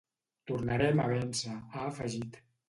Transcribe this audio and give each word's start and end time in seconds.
Tornarem 0.51 1.01
a 1.03 1.05
vèncer, 1.11 1.55
ha 1.75 1.85
afegit. 1.91 2.43